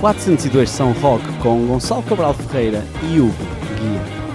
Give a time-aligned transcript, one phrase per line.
[0.00, 3.32] 402 São Roque com Gonçalo Cabral Ferreira e Hugo
[3.80, 4.26] Guia.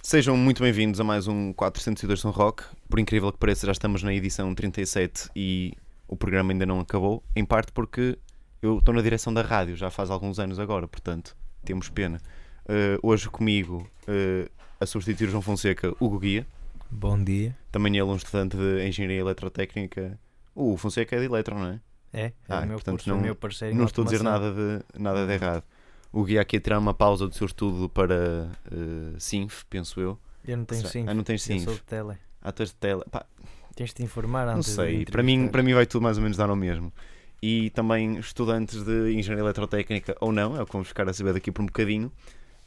[0.00, 2.62] Sejam muito bem-vindos a mais um 402 São Roque.
[2.88, 5.74] Por incrível que pareça, já estamos na edição 37 e
[6.06, 8.16] o programa ainda não acabou, em parte porque
[8.62, 12.20] eu estou na direção da rádio já faz alguns anos agora, portanto, temos pena.
[12.66, 14.48] Uh, hoje comigo, uh,
[14.78, 16.46] a substituir o João Fonseca, Hugo Guia.
[16.88, 17.56] Bom dia.
[17.72, 20.20] Também ele um estudante de Engenharia Eletrotécnica.
[20.54, 21.80] Uh, o Fonseca é de Eletro, não é?
[22.12, 24.52] É, é Ah, o meu, portanto, curso, não- meu parceiro Não estou a dizer nada
[24.52, 25.64] de, nada de errado.
[26.12, 30.18] O Guia aqui tirar uma pausa do seu estudo para uh, Sinf, penso eu.
[30.44, 31.04] Eu não tenho Será- sim.
[31.08, 31.64] Ah, não tens Eu Sinf.
[31.64, 32.18] sou de tele.
[32.42, 33.06] Atores de tela.
[33.10, 33.24] Pá,
[33.74, 36.18] Tens de te informar Não antes de sei, para mim, para mim vai tudo mais
[36.18, 36.92] ou menos dar ao mesmo.
[37.40, 41.32] E também estudantes de Engenharia Eletrotécnica, ou não, é o que vamos ficar a saber
[41.32, 42.12] daqui por um bocadinho,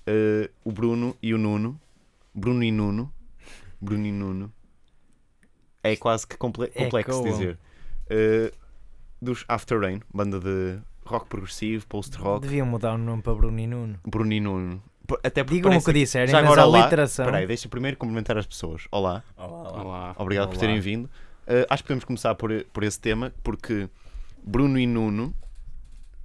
[0.08, 1.80] eh, o Bruno e o Nuno,
[2.34, 3.14] Bruno e Nuno,
[3.80, 4.52] Bruno e Nuno,
[5.84, 7.60] é quase que comple É complexo dizer,
[8.10, 8.52] Eh,
[9.22, 13.68] dos After Rain, banda de rock progressivo, post-rock, Deviam mudar o nome para Bruno e
[13.68, 14.00] Nuno.
[14.06, 14.84] Bruno e Nuno.
[15.24, 16.84] Até porque Digam o que disserem, já mas agora a olá.
[16.84, 17.26] literação.
[17.26, 18.88] Espera aí, deixa primeiro cumprimentar as pessoas.
[18.92, 19.24] Olá.
[19.38, 20.16] Olá.
[20.18, 20.60] Obrigado por Olá.
[20.62, 21.06] terem vindo.
[21.06, 23.88] Uh, acho que podemos começar por, por esse tema, porque
[24.44, 25.32] Bruno e Nuno,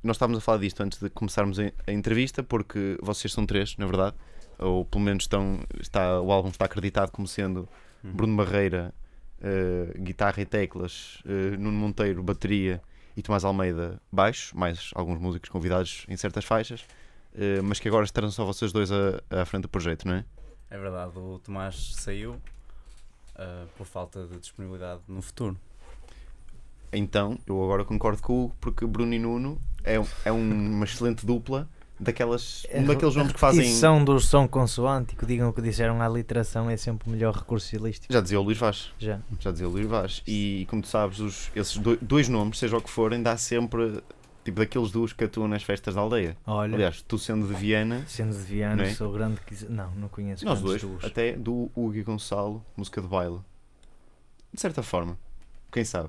[0.03, 3.77] nós estávamos a falar disto antes de começarmos a, a entrevista, porque vocês são três,
[3.77, 4.17] na verdade,
[4.59, 7.69] ou pelo menos estão, está, o álbum está acreditado como sendo
[8.03, 8.13] Uhum.
[8.13, 8.95] Bruno Barreira,
[9.41, 12.81] uh, guitarra e teclas, uh, Nuno Monteiro, bateria
[13.17, 16.81] e Tomás Almeida, baixo, mais alguns músicos convidados em certas faixas,
[17.35, 20.25] uh, mas que agora estarão só vocês dois à, à frente do projeto, não é?
[20.71, 22.41] É verdade, o Tomás saiu
[23.77, 25.57] por falta de disponibilidade no futuro.
[26.93, 30.85] Então, eu agora concordo com o Hugo, porque Bruno e Nuno é, é um- uma
[30.85, 31.69] excelente dupla
[32.01, 33.61] daquelas, um daqueles nomes que fazem.
[33.61, 37.67] Repetição do som consoântico, digam o que disseram, a literação é sempre o melhor recurso
[37.67, 38.13] estilístico.
[38.13, 38.91] Já dizia o Luís Vaz.
[38.99, 39.21] Já.
[39.39, 40.23] Já dizia o Luís Vaz.
[40.27, 44.03] E como tu sabes, os, esses doi- dois nomes, seja o que forem, dá sempre
[44.43, 46.35] tipo daqueles duos que atuam nas festas da aldeia.
[46.47, 48.95] Olha, Aliás, tu sendo de Viana, sendo de Viana, é?
[48.95, 49.39] sou grande.
[49.69, 51.05] Não, não conheço nós dois, duos.
[51.05, 53.39] até do Hugo e Gonçalo, música de baile.
[54.53, 55.19] De certa forma,
[55.71, 56.09] quem sabe.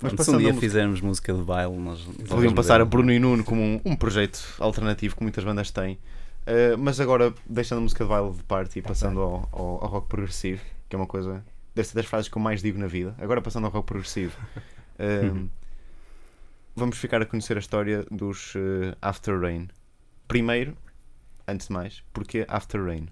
[0.00, 3.18] Mas se um dia música- fizermos música de baile, nós Podiam passar a Bruno e
[3.18, 5.94] Nuno como um, um projeto alternativo que muitas bandas têm.
[6.46, 9.90] Uh, mas agora, deixando a música de baile de parte e passando ao, ao, ao
[9.90, 11.44] rock progressivo, que é uma coisa.
[11.74, 13.14] Deve ser das frases que eu mais digo na vida.
[13.18, 14.36] Agora, passando ao rock progressivo,
[15.34, 15.48] um,
[16.74, 19.68] vamos ficar a conhecer a história dos uh, After Rain.
[20.26, 20.76] Primeiro,
[21.46, 23.08] antes de mais, porque After Rain?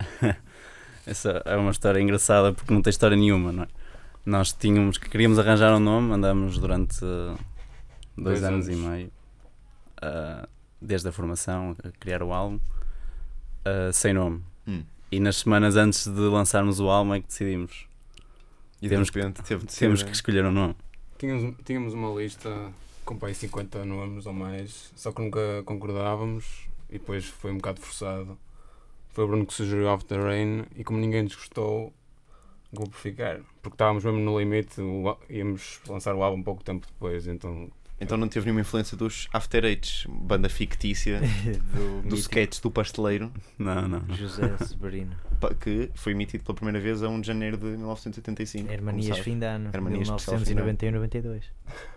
[1.06, 3.68] Essa é uma história engraçada porque não tem história nenhuma, não é?
[4.24, 7.36] Nós tínhamos que queríamos arranjar um nome, andamos durante ah,
[8.16, 8.80] dois, Dois anos, anos.
[8.80, 9.12] e meio,
[10.00, 10.48] ah,
[10.80, 12.60] desde a formação, a criar o álbum,
[13.64, 14.42] ah, sem nome.
[14.66, 14.84] Hum.
[15.10, 17.86] E nas semanas antes de lançarmos o álbum é que decidimos.
[18.80, 20.76] E Temos de repente teve de ser- Temos que escolher um nome.
[21.18, 22.50] Tínhamos, tínhamos uma lista
[23.04, 27.80] com pai 50 nomes ou mais, só que nunca concordávamos e depois foi um bocado
[27.80, 28.38] forçado.
[29.10, 31.92] Foi o Bruno que sugeriu After Rain e como ninguém nos gostou,
[32.72, 33.40] acabou por ficar.
[33.62, 38.16] Porque estávamos mesmo no limite, o íamos lançar o álbum pouco tempo depois, então Então
[38.16, 41.20] não teve nenhuma influência dos After Eights, banda fictícia
[41.72, 43.30] do do sketch do pasteleiro.
[43.58, 44.02] Não, não.
[44.14, 45.14] José Severino.
[45.60, 48.64] que foi emitido pela primeira vez a 1 de janeiro de 1985.
[48.64, 49.70] como Hermanias fim de ano.
[49.72, 50.70] Hermanias especial fim de ano.
[50.70, 51.42] 1991-92.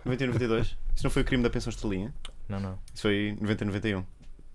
[0.04, 0.76] 90 92?
[0.94, 2.14] Isso não foi o crime da pensão estrelinha?
[2.48, 2.78] Não, não.
[2.92, 4.04] Isso foi 90 91.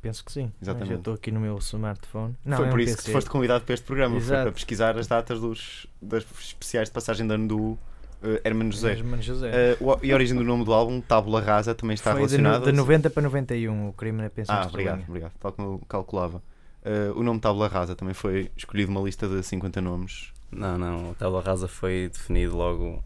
[0.02, 0.52] Penso que sim.
[0.62, 0.92] Exatamente.
[0.94, 2.36] Eu estou aqui no meu smartphone.
[2.44, 3.04] Não, foi é um por isso PC.
[3.04, 4.16] que tu foste convidado para este programa.
[4.16, 4.42] Foi Exato.
[4.44, 7.78] para pesquisar as datas dos, das especiais de passagem de ano do
[8.24, 8.92] eh, Hermano José.
[8.94, 9.78] Hermano José.
[9.80, 12.66] O- e a origem do nome do álbum, Tábula Rasa, também está Foi de, relacionada.
[12.66, 15.34] no, de 90 para 91, o crime na pensão Ah, obrigado, obrigado.
[15.40, 16.42] Tal como eu calculava.
[16.84, 20.34] Eh, o nome Tábula Rasa também foi escolhido uma lista de 50 nomes.
[20.52, 21.12] Não, não.
[21.12, 23.02] A tábua rasa foi definido logo,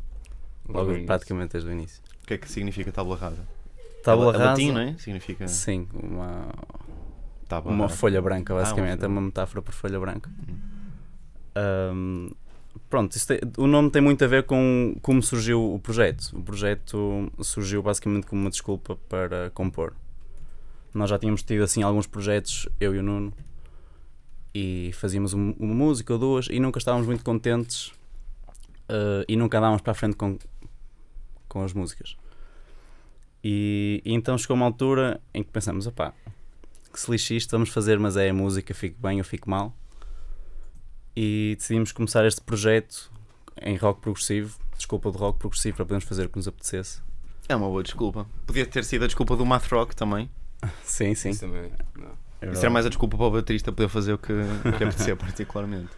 [0.67, 2.01] logo logo praticamente desde o início.
[2.23, 3.47] O que é que significa Tábula Rasa?
[4.03, 4.49] Tábua é, rasa.
[4.51, 4.95] latim, não é?
[4.97, 6.47] Significa Sim, uma,
[7.47, 8.99] tábua uma folha branca, Ah, uma basicamente.
[8.99, 10.29] folha é uma metáfora por folha branca.
[10.49, 10.55] Hum.
[11.55, 12.29] Ahm,
[12.89, 16.31] pronto, tem- o nome tem muito a ver com como surgiu o projeto.
[16.37, 19.93] O projeto surgiu basicamente como uma desculpa para compor.
[20.93, 23.33] Nós já tínhamos tido assim alguns projetos, eu e o Nuno,
[24.53, 27.91] e fazíamos um- uma música ou duas e nunca estávamos muito contentes
[28.89, 30.37] ah, e nunca andávamos para a frente com,
[31.49, 32.15] com as músicas.
[33.43, 36.13] E, e então chegou uma altura em que pensamos, opá,
[36.95, 39.75] que se lixe isto, vamos fazer, mas é a música, fico bem ou fico mal.
[41.15, 43.11] E decidimos começar este projeto
[43.61, 47.01] em rock progressivo, desculpa de rock progressivo para podermos fazer o que nos apetecesse.
[47.47, 48.27] É uma boa desculpa.
[48.45, 50.29] Podia ter sido a desculpa do Math Rock também.
[50.83, 51.29] Sim, sim.
[51.29, 51.71] Isso também.
[51.95, 52.11] não.
[52.41, 54.83] é Isso era mais a desculpa para o baterista poder fazer o que, o que
[54.83, 55.89] apetecia particularmente.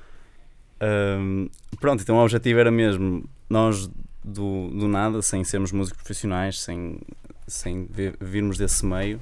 [0.79, 1.47] Ahm,
[1.79, 3.87] pronto, então o objetivo era mesmo nós
[4.23, 6.99] do, do nada, sem sermos músicos profissionais, sem,
[7.47, 9.19] sem vi- virmos desse meio,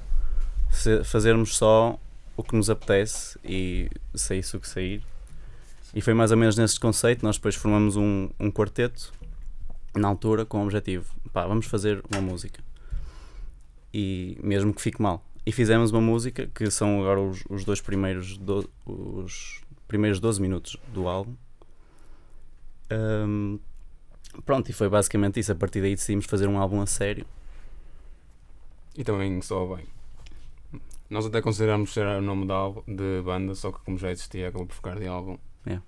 [1.04, 2.00] fazermos só
[2.38, 5.04] o que nos apetece e saísse o que sair.
[5.94, 7.24] E foi mais ou menos nesse conceito.
[7.24, 9.14] Nós depois formamos um, um quarteto,
[9.96, 12.62] na altura, com o objetivo: pá, vamos fazer uma música.
[13.94, 15.24] E mesmo que fique mal.
[15.46, 20.42] E fizemos uma música que são agora os, os dois primeiros, do, os primeiros 12
[20.42, 21.36] minutos do álbum.
[22.90, 23.58] Ahm,
[24.46, 25.52] pronto, e foi basicamente isso.
[25.52, 27.26] A partir daí decidimos fazer um álbum a sério.
[28.98, 29.95] E também soa bem.
[31.16, 34.50] Nós até consideramos ser o nome da álbum, de banda, só que como já existia,
[34.50, 35.38] acabou por ficar de álbum.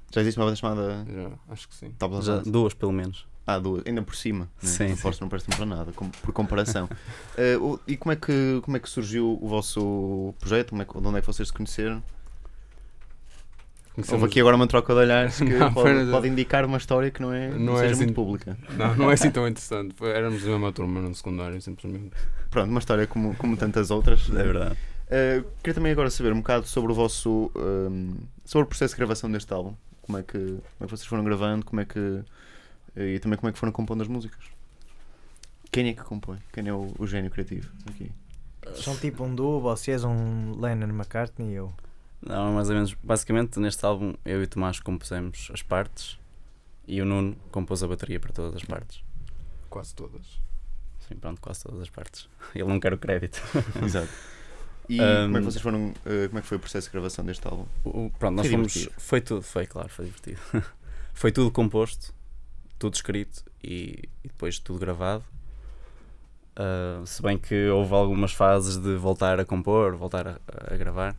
[0.10, 1.92] Já existe uma banda chamada Já, acho que sim.
[2.00, 3.28] Tabula Já, duas, pelo menos.
[3.46, 4.46] Ah, duas, ainda por cima.
[4.46, 4.70] né?
[4.70, 5.18] Sim, Não sim.
[5.22, 6.88] não presta para nada, com- por comparação.
[7.38, 10.70] Eh, o- e como é, que, como é que surgiu o vosso projeto?
[10.70, 12.02] Como é que, de onde é que vocês se conheceram?
[13.94, 16.78] Conhecemos- Houve aqui agora uma troca de olhares que Não, pode, apenas- pode indicar uma
[16.78, 18.58] história que não, é, não, Não é seja assim- muito pública.
[18.78, 19.96] Não, não é assim tão interessante.
[20.04, 22.12] Éramos da mesma turma no secundário, simplesmente.
[22.50, 24.30] Pronto, uma história como, como tantas outras.
[24.30, 24.78] É verdade.
[25.10, 28.98] Eh, queria também agora saber um bocado sobre o vosso ehm, sobre o processo de
[28.98, 29.74] gravação deste álbum.
[30.02, 32.24] Como é que, como é que vocês foram gravando, como é que
[32.96, 34.44] eh, e também como é que foram compondo as músicas.
[35.72, 36.40] Quem é que compõe?
[36.52, 38.12] Quem é o, o gênio criativo aqui?
[38.76, 41.74] São tipo um duo, vocês, um Lennon McCartney e eu.
[42.22, 42.94] Não, mais ou menos.
[42.96, 46.18] Basicamente, neste álbum, eu e o Tomás compusemos as partes
[46.88, 49.04] e o Nuno compôs a bateria para todas as partes.
[49.70, 50.42] Quase todas.
[51.08, 52.28] Sim, pronto, quase todas as partes.
[52.56, 53.42] Ele não quer o crédito.
[53.84, 54.10] Exato.
[54.90, 56.94] E Ahm, como é que vocês foram eh, como é que foi o processo de
[56.94, 57.66] gravação deste álbum?
[57.84, 58.74] O- Pronto, nós Foi fomos.
[58.74, 59.02] divertido.
[59.02, 60.40] Foi tudo, foi claro, foi divertido.
[61.14, 62.14] foi tudo composto,
[62.80, 65.26] tudo escrito e, e depois tudo gravado.
[66.56, 70.40] Ah, se bem que houve algumas fases de voltar a compor, voltar a,
[70.74, 71.16] a gravar.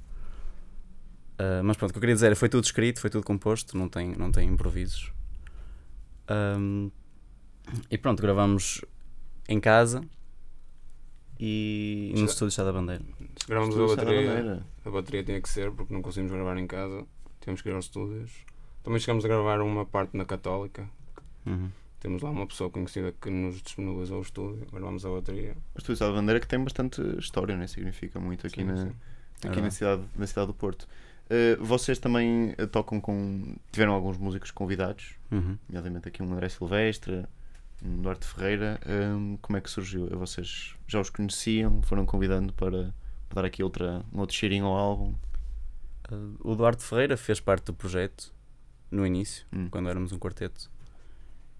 [1.38, 3.76] Ah, mas pronto, o que eu queria dizer é foi tudo escrito, foi tudo composto,
[3.76, 5.12] não tem, não tem improvisos.
[6.28, 6.90] Ahm,
[7.90, 8.82] e pronto, gravamos
[9.48, 10.02] em casa
[11.40, 13.02] e no Já- estúdio Chá da Bandeira.
[13.48, 14.28] Gravamos a bateria.
[14.28, 14.66] Bandeira.
[14.84, 17.04] A bateria tinha que ser porque não conseguimos gravar em casa.
[17.40, 18.32] Tínhamos que ir aos estúdios.
[18.82, 20.88] Também chegamos a gravar uma parte na Católica.
[21.46, 21.70] Uhum.
[22.00, 24.66] Temos lá uma pessoa conhecida que nos disponibilizou o estúdio.
[24.72, 25.56] Gravamos a bateria.
[25.74, 27.66] O Estúdio Sá da Bandeira que tem bastante história, né?
[27.66, 28.82] significa muito aqui, Sim, na, sim.
[28.88, 29.74] aqui É na, verdade.
[29.74, 30.86] cidade, na cidade do Porto.
[31.30, 33.56] Eh, vocês também tocam com.
[33.72, 35.58] tiveram alguns músicos convidados, Uhum.
[35.68, 37.24] nomeadamente aqui um André Silvestre,
[37.84, 38.80] um Duarte Ferreira.
[38.86, 40.06] Hum, como é que surgiu?
[40.18, 41.80] Vocês já os conheciam?
[41.82, 42.94] Foram convidando para,
[43.28, 45.14] para dar aqui outra, um outro cheirinho ao álbum?
[46.10, 48.32] Uh, o Duarte Ferreira fez parte do projeto
[48.90, 49.68] no início, Hum.
[49.70, 50.70] quando éramos um quarteto,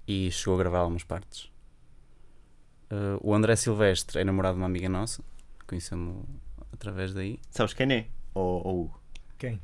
[0.07, 1.51] e chegou a gravar algumas partes.
[2.91, 5.23] Uh, o André Silvestre é namorado de uma amiga nossa,
[5.67, 6.25] conhecemos
[6.73, 7.39] através daí.
[7.51, 8.07] Sabes quem é?
[8.33, 9.01] Ou, ou
[9.37, 9.61] Quem?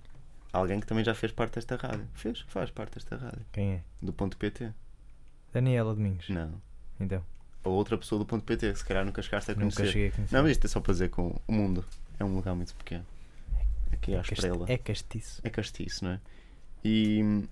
[0.52, 2.06] alguém que também já fez parte desta rádio?
[2.12, 2.40] Fez?
[2.48, 3.40] Faz parte desta rádio.
[3.50, 3.82] Quem é?
[4.02, 4.72] Do ponto PT?
[5.54, 6.28] Daniela Domingos.
[6.28, 6.52] Não.
[7.00, 7.22] Então,
[7.62, 9.86] Ou outra pessoa do ponto PT, que se calhar nunca chegaste a nunca conhecer.
[9.92, 10.34] cheguei a conhecer.
[10.36, 11.84] Não, mas isto é só para dizer que o mundo
[12.18, 13.06] é um lugar muito pequeno.
[13.92, 14.66] Aqui à Cast- estrela.
[14.68, 15.40] É castiço.
[15.44, 16.20] É castiço, não é?
[16.84, 17.42] E,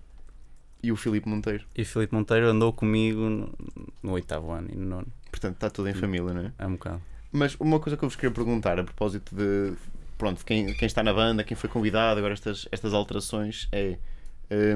[0.82, 1.64] e o Filipe Monteiro.
[1.74, 3.54] E o Filipe Monteiro andou comigo no,
[4.02, 5.06] no oitavo ano e no nono.
[5.30, 6.52] Portanto, está tudo em família, não é?
[6.58, 7.00] É um bocado.
[7.30, 9.72] Mas uma coisa que eu vos queria perguntar a propósito de
[10.18, 13.96] pronto, quem, quem está na banda, quem foi convidado, agora estas, estas alterações é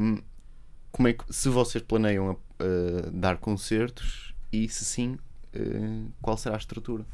[0.01, 0.19] hum,
[0.91, 5.19] como é que se vocês planeiam uh, dar concertos e se sim,
[5.55, 7.05] uh, qual será a estrutura?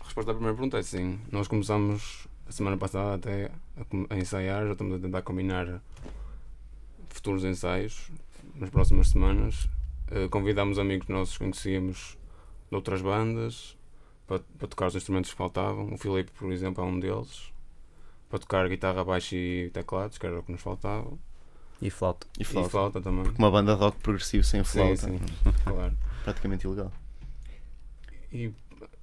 [0.00, 1.18] A resposta à primeira pergunta é sim.
[1.30, 3.50] Nós começamos a semana passada até
[4.10, 5.82] a, ensaiar, já estamos a tentar combinar
[7.08, 8.10] futuros ensaios
[8.54, 9.68] nas próximas semanas.
[10.08, 12.16] Eh, convidámos amigos nossos que conhecíamos
[12.70, 13.76] de outras bandas
[14.26, 15.92] para, para tocar os instrumentos que faltavam.
[15.92, 17.52] O Filipe, por exemplo, é um deles.
[18.28, 21.12] Para tocar guitarra, baixo e teclados, que era o que nos faltava.
[21.80, 22.26] E flauta.
[22.38, 22.70] E E flauta.
[22.70, 23.30] flauta também.
[23.38, 25.20] Uma banda de rock progressivo sem Sim, flauta, sim.
[25.64, 25.96] Claro.
[26.24, 26.90] praticamente ilegal.
[28.32, 28.50] E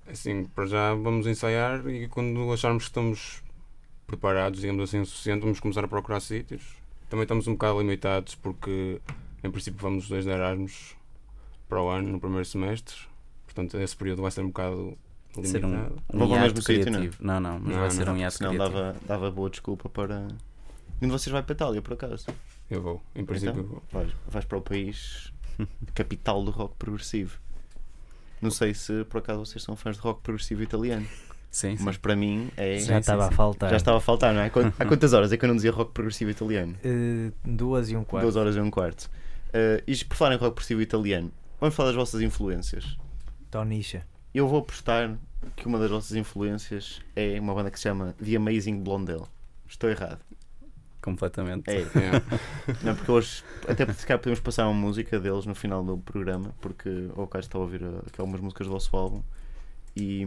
[0.08, 3.42] assim, para já vamos ensaiar e quando acharmos que estamos
[4.08, 6.62] preparados, digamos assim, o suficiente, vamos começar a procurar sítios.
[7.10, 9.00] Também estamos um bocado limitados porque
[9.44, 10.96] em princípio vamos os dois de Erasmus
[11.70, 12.96] para o ano, no primeiro semestre.
[13.46, 14.98] Portanto, esse período vai ser um bocado
[15.38, 15.96] um, limitado.
[16.14, 17.18] um o hiato mesmo sítio, criativo.
[17.20, 18.78] Não, não, mas Não, vai ser não, um hiato Senão criativo.
[18.80, 20.28] dava, dava boa desculpa para.
[21.02, 22.26] Onde vocês vai para a Itália, por acaso?
[22.74, 23.64] Eu vou, em princípio Então?
[23.66, 23.84] vou.
[23.92, 25.32] Vais, vais para o país
[25.94, 27.40] capital do rock progressivo.
[28.42, 31.06] Não sei se por acaso vocês são fãs de rock progressivo italiano,
[31.50, 31.84] Sim, sim.
[31.84, 32.78] mas para mim é.
[32.80, 33.36] Sim, Já estava a sim.
[33.36, 33.70] faltar.
[33.70, 34.48] Já estava a faltar, não é?
[34.48, 36.76] Há quant- Há quantas horas é que eu não dizia rock progressivo italiano?
[36.84, 38.24] Eh, duas e um quarto.
[38.26, 39.10] Duas horas e um quarto.
[39.50, 42.98] Uh, e por falar em rock progressivo italiano, vamos falar das vossas influências.
[43.52, 44.06] Tonisha.
[44.34, 45.16] Eu vou apostar
[45.56, 49.28] que uma das vossas influências é uma banda que se chama The Amazing Blondel.
[49.68, 50.20] Estou errado.
[51.04, 51.70] Completamente.
[51.70, 51.84] É,
[52.84, 56.54] não, porque hoje, até se calhar podemos passar uma música deles no final do programa,
[56.62, 59.22] porque o Caio está a ouvir uh, aqui algumas músicas do vosso álbum
[59.96, 60.26] e,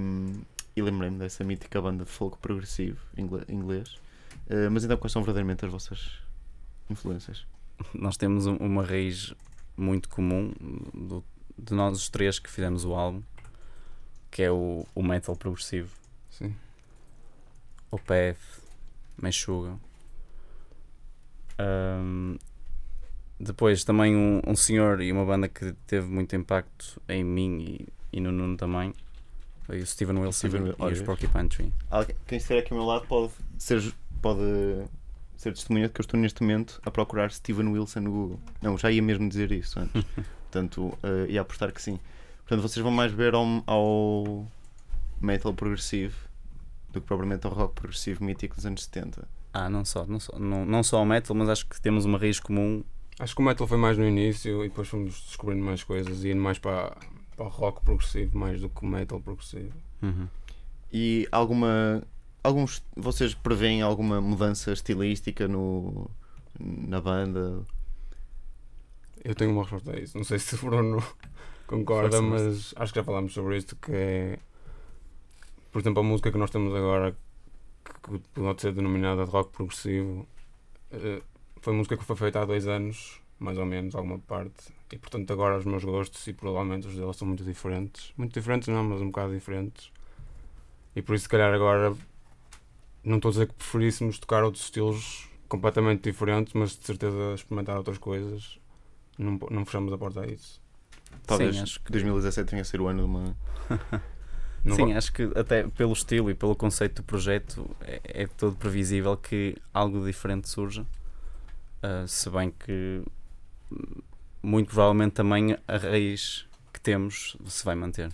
[0.76, 3.94] e lembrei-me dessa mítica banda de folk progressivo inglês.
[4.48, 6.12] Uh, mas então, quais são verdadeiramente as vossas
[6.88, 7.44] influências?
[7.92, 9.34] Nós temos um- uma raiz
[9.76, 10.52] muito comum
[10.94, 11.24] do-
[11.58, 13.22] de nós os três que fizemos o álbum,
[14.30, 15.90] que é o, o metal progressivo.
[16.30, 16.54] Sim.
[17.90, 18.36] o Path,
[19.20, 19.78] Meshuga.
[21.58, 22.36] Ahm,
[23.38, 28.16] depois também um, um senhor e uma banda que teve muito impacto em mim e,
[28.16, 28.94] e no Nuno também.
[29.64, 31.02] Foi o Steven Wilson Steven e os?
[31.02, 31.72] Porcupine Tree.
[31.90, 33.82] Alguém- Quem estiver aqui ao meu lado pode ser,
[34.22, 34.40] pode
[35.36, 38.40] ser testemunha de que eu estou neste momento a procurar Steven Wilson no Google.
[38.62, 40.04] Não, já ia mesmo dizer isso antes.
[40.50, 41.98] Portanto, eh, ia apostar que sim.
[42.46, 44.46] Portanto, vocês vão mais ver ao, ao
[45.20, 46.16] metal progressivo
[46.90, 49.26] do que propriamente ao rock progressivo mítico dos anos 70.
[49.58, 52.18] Ah, não só, não só, não, não só ao metal, mas acho que temos uma
[52.18, 52.84] raiz comum.
[53.18, 56.30] Acho que o metal foi mais no início e depois fomos descobrindo mais coisas e
[56.30, 56.94] indo mais para,
[57.34, 59.72] para o rock progressivo mais do que o metal progressivo.
[60.02, 60.28] Uhum.
[60.92, 62.02] E alguma.
[62.44, 66.10] Alguns, vocês preveem alguma mudança estilística no,
[66.60, 67.62] na banda?
[69.24, 70.18] Eu tenho uma resposta a isso.
[70.18, 71.02] Não sei se o Bruno
[71.66, 73.74] concorda, mas acho que já falámos sobre isto.
[73.76, 74.38] Que é,
[75.72, 77.16] por exemplo, a música que nós temos agora,
[78.06, 80.26] que pode ser denominada de rock progressivo,
[80.92, 81.22] eh,
[81.60, 84.72] foi música que foi feita há dois anos, mais ou menos, alguma parte.
[84.92, 88.12] E portanto, agora os meus gostos e provavelmente os deles são muito diferentes.
[88.16, 89.90] Muito diferentes, não, mas um bocado diferentes.
[90.94, 91.94] E por isso, se calhar, agora
[93.04, 97.76] não estou a dizer que preferíssemos tocar outros estilos completamente diferentes, mas de certeza experimentar
[97.76, 98.58] outras coisas.
[99.18, 100.60] Não, não fechamos a porta a isso.
[101.26, 103.36] Talvez Sim, acho que 2017 tenha a ser o ano de uma.
[104.66, 108.56] Não Sim, acho que até pelo estilo e pelo conceito do projeto é, é todo
[108.56, 110.84] previsível que algo diferente surja.
[111.82, 113.00] Ah, se bem que
[113.70, 114.02] hum,
[114.42, 118.10] muito provavelmente também a raiz que temos se vai manter.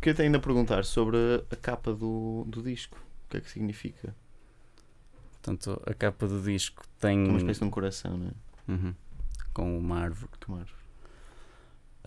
[0.00, 1.16] Queria ainda perguntar sobre
[1.50, 2.96] a capa do, do disco.
[3.26, 4.14] O que é que significa?
[5.32, 8.32] Portanto, a capa do disco tem é uma espécie de um coração, não é?
[8.70, 8.94] Uhum.
[9.52, 10.30] com uma árvore.
[10.38, 10.77] Que uma árvore.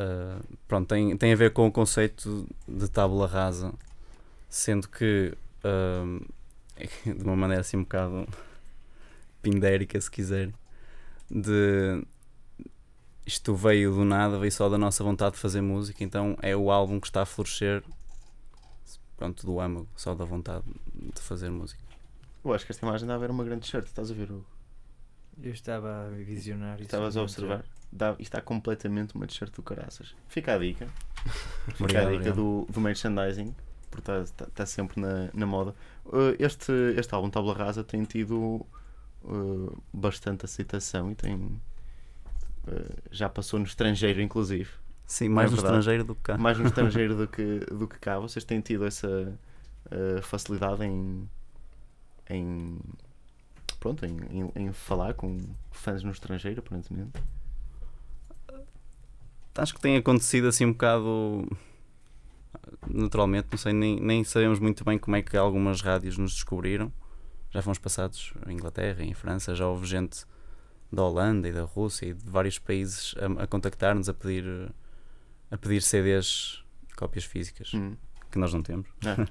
[0.02, 3.74] Uh, pronto, tem, tem a ver com o conceito de tábula rasa,
[4.50, 6.22] sendo que um,
[7.06, 8.28] de uma maneira assim um bocado
[9.42, 10.52] pindérica, se quiser,
[11.30, 12.04] de
[13.26, 16.72] isto veio do nada, veio só da nossa vontade de fazer música, então é o
[16.72, 17.84] álbum que está a florescer
[19.16, 20.66] pronto, do âmago, só da vontade
[20.96, 21.80] de fazer música.
[22.44, 24.32] Eu acho que esta imagem dá a ver uma grande shirt, estás a ver?
[24.32, 24.46] Hugo?
[25.44, 26.86] Eu estava a visionar isso.
[26.86, 27.64] Estavas a observar?
[27.92, 30.16] Dá, isto está completamente uma t-shirt do caraças.
[30.28, 30.88] Fica a dica.
[31.76, 32.36] Fica Obrigado, a dica obrigado.
[32.36, 33.54] do, do merchandising,
[33.90, 35.76] porque está, está, está sempre na, na moda.
[36.06, 38.66] Uh, este, este álbum, Tábula Rasa, tem tido
[39.24, 41.36] uh, bastante aceitação e tem.
[41.36, 41.62] uh,
[43.12, 44.70] já passou no estrangeiro, inclusive.
[45.06, 45.78] Sim, mais É no verdade.
[45.80, 46.38] estrangeiro do que cá.
[46.38, 48.18] Mais no estrangeiro do que, do que cá.
[48.18, 49.38] Vocês têm tido essa
[50.22, 51.30] facilidade em.
[52.30, 52.80] em
[53.80, 55.38] pronto, em, em, em falar com
[55.72, 57.12] fãs no estrangeiro, aparentemente.
[59.56, 61.48] Acho que tem acontecido assim um bocado
[62.90, 66.92] naturalmente, não sei, nem, nem sabemos muito bem como é que algumas rádios nos descobriram.
[67.50, 70.26] Já fomos passados em Inglaterra, em França, já houve gente
[70.92, 74.72] da Holanda e da Rússia e de vários países a, a contactar-nos a pedir
[75.50, 76.64] a pedir CDs,
[76.96, 77.96] cópias físicas, Hum.
[78.32, 78.88] que nós não temos.
[79.06, 79.28] É.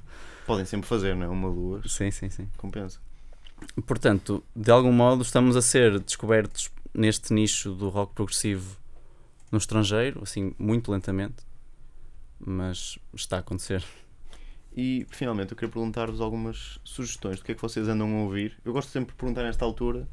[0.46, 1.28] Podem sempre fazer, não é?
[1.28, 2.46] Uma, duas, Sim, sim, sim.
[2.58, 3.00] compensa.
[3.86, 8.76] Portanto, de algum modo estamos a ser descobertos neste nicho do rock progressivo
[9.50, 11.44] no estrangeiro, assim, muito lentamente,
[12.38, 13.84] mas está a acontecer.
[14.76, 18.56] E finalmente eu queria perguntar-vos algumas sugestões do que é que vocês andam a ouvir.
[18.64, 20.08] Eu gosto sempre de perguntar nesta altura.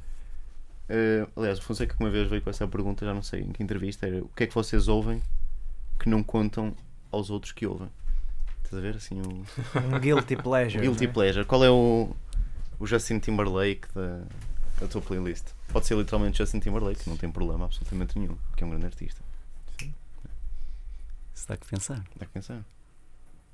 [0.89, 3.51] eh, aliás, o Fonseca que uma vez veio com essa pergunta, já não sei em
[3.51, 5.21] que entrevista, era o que é que vocês ouvem
[5.99, 6.75] que não contam
[7.11, 7.89] aos outros que ouvem?
[8.63, 9.45] Estás a ver assim o,
[9.95, 10.81] Um guilty pleasure.
[10.81, 11.07] Guilty é?
[11.07, 11.45] Pleasure?
[11.45, 12.15] Qual é o,
[12.79, 14.23] o Justin Timberlake da,
[14.79, 15.45] da tua playlist?
[15.67, 19.26] Pode ser literalmente Justin Timberlake, não tem problema absolutamente nenhum, que é um grande artista.
[21.47, 22.03] Dá que pensar.
[22.15, 22.63] Dá que pensar.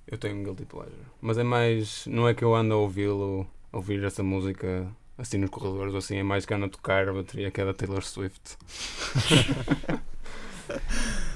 [0.07, 0.95] Eu tenho um guilty pleasure.
[1.21, 2.05] Mas é mais.
[2.07, 5.99] Não é que eu ando a ouvi-lo, a ouvir essa música assim nos corredores ou
[5.99, 8.57] assim, é mais que ando a tocar a bateria que é da Taylor Swift.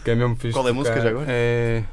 [0.04, 0.54] que é mesmo fixe.
[0.54, 1.06] Qual é a música tocar.
[1.06, 1.28] já agora?
[1.30, 1.86] É.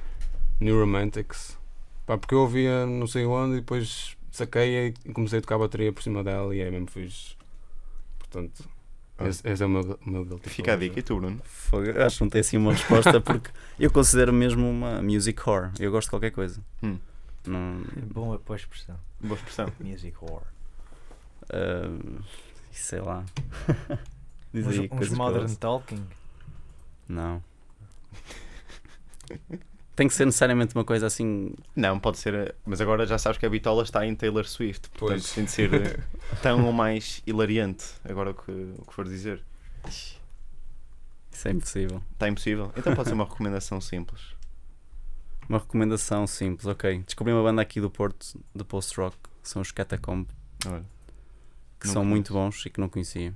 [0.60, 1.58] New Romantics.
[2.06, 5.58] Pá, porque eu ouvia não sei onde e depois saquei e comecei a tocar a
[5.58, 7.36] bateria por cima dela e é mesmo fixe.
[8.18, 8.68] Portanto.
[9.20, 10.98] Esse, esse é o meu, o meu guilty Fica a dica.
[10.98, 11.40] E tu, Bruno?
[12.04, 15.70] Acho que não tem assim uma resposta porque eu considero mesmo uma music whore.
[15.78, 16.60] Eu gosto de qualquer coisa.
[16.82, 16.98] Hum.
[17.46, 18.98] Não, É bom a pôr expressão.
[19.20, 19.70] Boa expressão.
[19.80, 20.42] Music horror.
[21.50, 22.22] ah,
[22.72, 23.24] Sei lá.
[24.52, 25.54] Diz Uns, aí uns Modern.
[25.56, 26.04] Talking.
[27.08, 27.42] Não.
[29.96, 31.54] Tem que ser necessariamente uma coisa assim.
[31.76, 32.54] Não, pode ser.
[32.66, 34.88] Mas agora já sabes que a bitola está em Taylor Swift.
[34.90, 35.32] Portanto, Pois.
[35.34, 36.00] tem de ser eh,
[36.42, 37.84] tão ou mais hilariante.
[38.04, 39.42] Agora o que, o que for dizer.
[41.30, 42.02] Isso é impossível.
[42.12, 42.72] Está impossível.
[42.76, 44.20] Então pode ser uma recomendação simples.
[45.46, 47.02] Uma recomendação simples, ok.
[47.04, 50.26] Descobri uma banda aqui do Porto, de post-rock, são os Catacomb,
[50.66, 50.82] Olha,
[51.78, 52.08] que Não são conheço.
[52.08, 53.34] muito bons e que não conhecia.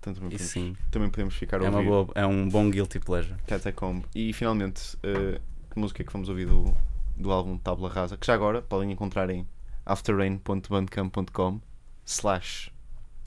[0.00, 2.48] Então também E podemos, sim, também podemos ficar a é, uma ouvir boa, é um
[2.48, 3.36] bom guilty pleasure.
[3.46, 4.04] Catacomb.
[4.14, 5.40] E finalmente, eh,
[5.70, 6.74] que música é que vamos ouvir do,
[7.16, 8.16] do álbum Tabla Rasa?
[8.16, 9.46] Que já agora podem encontrar em
[9.84, 11.60] afterrain.bandcamp.com
[12.06, 12.72] slash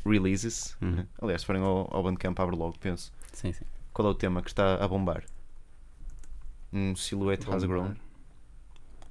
[0.05, 0.75] releases.
[0.81, 1.05] Uhum.
[1.21, 3.11] Aliás, se forem ao, ao Bandcamp, abre logo, penso.
[3.31, 3.65] Sim, sim.
[3.93, 5.23] Qual é o tema que está a bombar?
[6.71, 7.63] Um Silhouette Has.
[7.63, 7.93] Grown.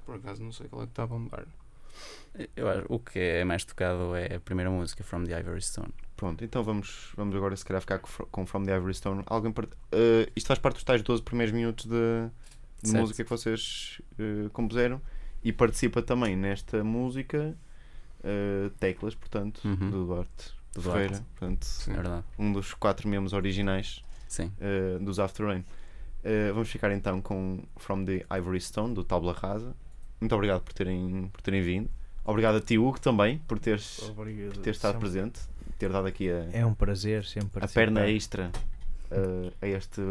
[0.05, 1.45] Por acaso não sei qual é que está a bombar.
[2.55, 5.93] Eu acho, o que é mais tocado é a primeira música, From the Ivory Stone.
[6.15, 9.23] Pronto, então vamos, vamos agora se calhar ficar com, Fro- com From the Ivory Stone.
[9.25, 9.69] Algo em part...
[9.91, 12.29] Eh, isto faz parte dos tais 12 primeiros minutos de,
[12.83, 15.01] de música que vocês eh, compuseram
[15.43, 17.55] e participa também nesta música
[18.23, 19.89] eh, Teclas, portanto, Uhum.
[19.89, 21.25] do Duarte Do Ferreira, Duarte.
[21.37, 21.91] portanto, Sim.
[21.91, 22.23] É verdade.
[22.39, 24.51] um dos quatro membros originais Sim.
[25.01, 25.63] dos After Rain.
[26.53, 29.75] Vamos ficar então com From the Ivory Stone, do Tabla Rasa.
[30.21, 31.89] Muito obrigado por terem, por terem vindo.
[32.25, 34.53] Obrigado a ti, Hugo, também, por teres, Obrigado.
[34.53, 35.41] por teres estado Sempre- presente,
[35.75, 38.51] ter dado aqui a, É um prazer sempre a perna extra
[39.11, 40.01] eh, a este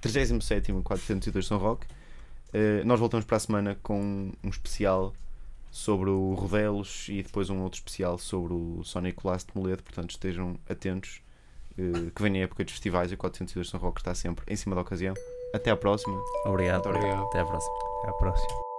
[0.00, 1.86] 37 402 São Roque.
[2.52, 5.12] Eh, nós voltamos para a semana com um especial
[5.70, 10.10] sobre o Rodelos e depois um outro especial sobre o Sonic Last de Moledo, portanto
[10.10, 11.20] estejam atentos
[11.76, 14.56] eh, que vem a época dos festivais e o 402 São Roque está sempre em
[14.56, 15.14] cima da ocasião.
[15.52, 16.20] Até à próxima.
[16.44, 16.84] Obrigado.
[16.84, 17.22] Muito obrigado.
[17.22, 17.28] Obrigado.
[17.28, 17.74] Até à próxima.
[18.02, 18.73] Até à próxima.